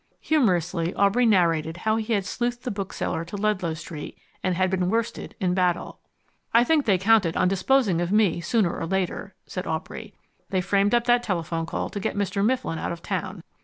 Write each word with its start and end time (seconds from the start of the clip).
Humourously, 0.21 0.95
Aubrey 0.95 1.27
narrated 1.27 1.77
how 1.77 1.97
he 1.97 2.13
had 2.13 2.23
sleuthed 2.23 2.61
the 2.63 2.71
bookseller 2.71 3.23
to 3.23 3.37
Ludlow 3.37 3.75
Street, 3.75 4.17
and 4.43 4.55
had 4.55 4.71
been 4.71 4.89
worsted 4.89 5.35
in 5.39 5.53
battle. 5.53 5.99
"I 6.55 6.63
think 6.63 6.85
they 6.87 6.97
counted 6.97 7.37
on 7.37 7.47
disposing 7.47 8.01
of 8.01 8.11
me 8.11 8.41
sooner 8.41 8.75
or 8.75 8.87
later," 8.87 9.35
said 9.45 9.67
Aubrey. 9.67 10.15
"They 10.49 10.59
framed 10.59 10.95
up 10.95 11.03
that 11.05 11.21
telephone 11.21 11.67
call 11.67 11.89
to 11.91 11.99
get 11.99 12.15
Mr. 12.15 12.43
Mifflin 12.43 12.79
out 12.79 12.91
of 12.91 13.03
town. 13.03 13.43